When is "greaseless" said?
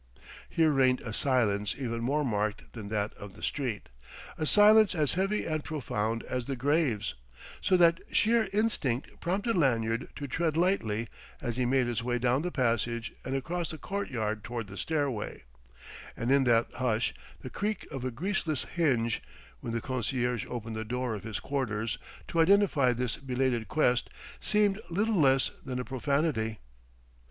18.09-18.65